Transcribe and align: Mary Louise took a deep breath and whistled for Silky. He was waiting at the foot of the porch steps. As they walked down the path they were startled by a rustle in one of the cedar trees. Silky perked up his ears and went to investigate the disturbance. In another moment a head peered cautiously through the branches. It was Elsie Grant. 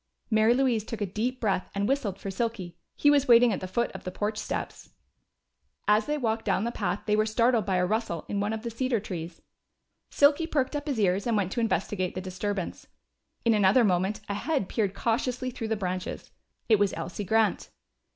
Mary 0.31 0.55
Louise 0.55 0.83
took 0.83 0.99
a 0.99 1.05
deep 1.05 1.39
breath 1.39 1.69
and 1.75 1.87
whistled 1.87 2.17
for 2.17 2.31
Silky. 2.31 2.75
He 2.95 3.11
was 3.11 3.27
waiting 3.27 3.53
at 3.53 3.59
the 3.59 3.67
foot 3.67 3.91
of 3.91 4.03
the 4.03 4.09
porch 4.09 4.35
steps. 4.39 4.89
As 5.87 6.07
they 6.07 6.17
walked 6.17 6.43
down 6.43 6.63
the 6.63 6.71
path 6.71 7.03
they 7.05 7.15
were 7.15 7.27
startled 7.27 7.67
by 7.67 7.75
a 7.75 7.85
rustle 7.85 8.25
in 8.27 8.39
one 8.39 8.51
of 8.51 8.63
the 8.63 8.71
cedar 8.71 8.99
trees. 8.99 9.43
Silky 10.09 10.47
perked 10.47 10.75
up 10.75 10.87
his 10.87 10.99
ears 10.99 11.27
and 11.27 11.37
went 11.37 11.51
to 11.51 11.59
investigate 11.59 12.15
the 12.15 12.19
disturbance. 12.19 12.87
In 13.45 13.53
another 13.53 13.83
moment 13.83 14.21
a 14.27 14.33
head 14.33 14.67
peered 14.67 14.95
cautiously 14.95 15.51
through 15.51 15.67
the 15.67 15.75
branches. 15.75 16.31
It 16.67 16.79
was 16.79 16.93
Elsie 16.97 17.23
Grant. 17.23 17.69